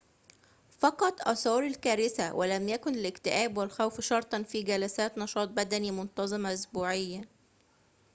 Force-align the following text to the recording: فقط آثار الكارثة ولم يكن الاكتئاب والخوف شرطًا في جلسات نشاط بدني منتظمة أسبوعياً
فقط 0.79 1.21
آثار 1.21 1.63
الكارثة 1.65 2.35
ولم 2.35 2.69
يكن 2.69 2.95
الاكتئاب 2.95 3.57
والخوف 3.57 4.01
شرطًا 4.01 4.41
في 4.43 4.63
جلسات 4.63 5.17
نشاط 5.17 5.49
بدني 5.49 5.91
منتظمة 5.91 6.53
أسبوعياً 6.53 7.25